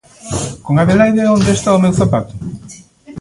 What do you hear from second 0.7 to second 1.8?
Adelaida e Onde está